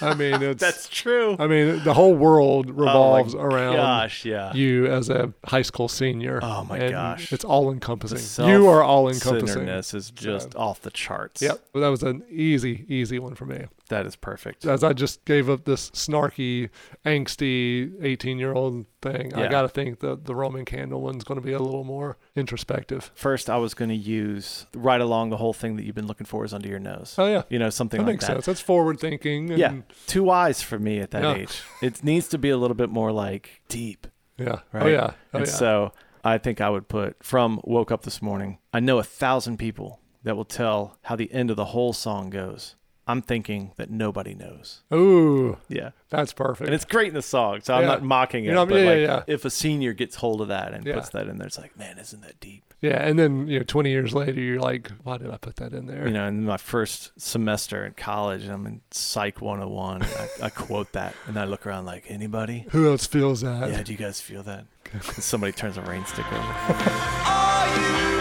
[0.00, 1.36] I mean, it's That's true.
[1.38, 4.52] I mean, the whole world oh revolves oh around Gosh, yeah.
[4.54, 6.40] you as a high school senior.
[6.42, 7.32] Oh my gosh.
[7.32, 8.46] It's all encompassing.
[8.46, 9.48] You are all encompassing.
[9.48, 11.42] Centeredness is just off the charts.
[11.42, 11.60] Yep.
[11.72, 13.66] Well, that was an easy, easy one for me.
[13.88, 14.64] That is perfect.
[14.64, 16.70] As I just gave up this snarky,
[17.04, 19.40] angsty 18 year old thing, yeah.
[19.42, 22.16] I got to think that the Roman candle one's going to be a little more
[22.36, 23.10] introspective.
[23.14, 26.26] First, I was going to use right along the whole thing that you've been looking
[26.26, 27.14] for is under your nose.
[27.18, 27.42] Oh, yeah.
[27.50, 28.32] You know, something That like makes that.
[28.34, 28.46] sense.
[28.46, 29.50] That's forward thinking.
[29.50, 29.74] And, Yeah.
[30.06, 31.34] Too wise for me at that Yeah.
[31.34, 31.62] age.
[31.82, 34.06] It needs to be a little bit more like deep,
[34.38, 34.46] Yeah.
[34.56, 34.82] Oh, right?
[34.84, 35.10] Oh, yeah.
[35.34, 35.52] Oh, and yeah.
[35.52, 35.92] so
[36.24, 38.58] I think I would put from Woke Up This Morning.
[38.72, 42.30] I know a thousand people that will tell how the end of the whole song
[42.30, 42.76] goes.
[43.06, 44.82] I'm thinking that nobody knows.
[44.94, 45.90] Ooh, Yeah.
[46.08, 46.68] that's perfect.
[46.68, 47.86] And it's great in the song, so I'm Yeah.
[47.88, 48.48] not mocking it.
[48.48, 49.22] You know, but yeah, like, yeah, yeah.
[49.26, 50.94] if a senior gets hold of that and Yeah.
[50.94, 52.62] puts that in there, it's like, man, isn't that deep?
[52.80, 53.02] yeah.
[53.04, 55.86] And then, you know, 20 years later, you're like, why did I put that in
[55.86, 56.06] there?
[56.06, 60.02] You know, in my first semester in college, I'm in Psych 101.
[60.02, 62.66] I, I quote that, and I look around like, anybody?
[62.70, 63.70] Who else feels that?
[63.70, 64.66] Yeah, do you guys feel that?
[65.02, 68.08] Somebody turns a rain stick over.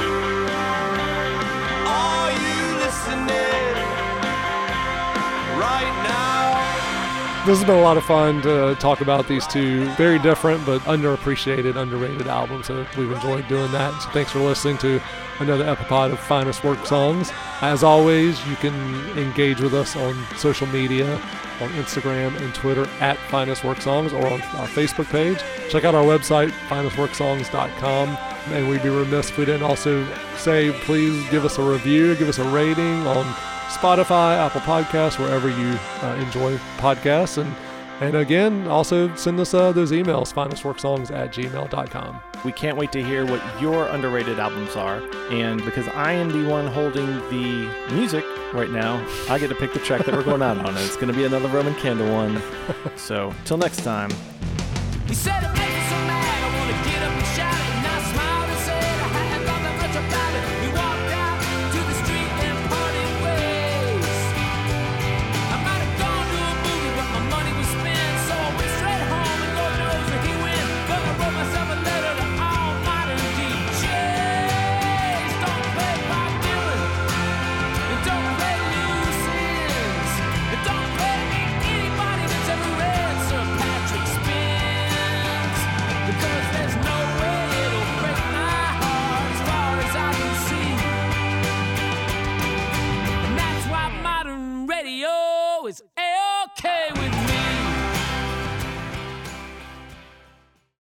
[7.43, 10.79] This has been a lot of fun to talk about these two very different but
[10.81, 12.67] underappreciated, underrated albums.
[12.67, 13.99] So we've enjoyed doing that.
[13.99, 15.01] So thanks for listening to
[15.39, 17.31] another Epipod of Finest Work Songs.
[17.61, 18.75] As always, you can
[19.17, 24.23] engage with us on social media, on Instagram and Twitter at Finest Work Songs or
[24.27, 25.39] on our Facebook page.
[25.71, 28.17] Check out our website, finestworksongs.com.
[28.53, 32.29] And we'd be remiss if we didn't also say please give us a review, give
[32.29, 33.25] us a rating on
[33.69, 37.37] Spotify, Apple Podcasts, wherever you uh, enjoy podcasts.
[37.37, 37.53] And
[38.01, 42.19] and again, also send us uh, those emails, finestworksongs at gmail.com.
[42.43, 45.03] We can't wait to hear what your underrated albums are.
[45.29, 49.73] And because I am the one holding the music right now, I get to pick
[49.73, 50.75] the track that we're going out on.
[50.77, 52.41] It's going to be another Roman Candle one.
[52.95, 54.09] So, till next time.